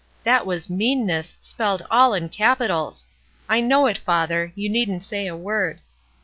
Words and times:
That 0.23 0.47
was 0.47 0.67
MEANNESS 0.67 1.35
spelled 1.39 1.85
all 1.91 2.15
in 2.15 2.29
capitals! 2.29 3.05
I 3.47 3.61
know 3.61 3.85
it, 3.85 3.99
father; 3.99 4.51
you 4.55 4.67
needn't 4.67 5.03
say 5.03 5.27
a 5.27 5.37
word. 5.37 5.79